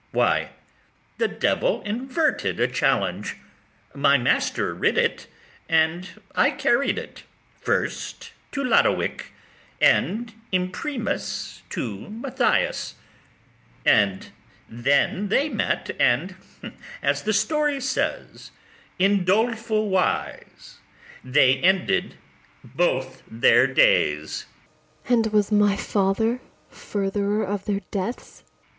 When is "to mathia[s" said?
11.69-12.95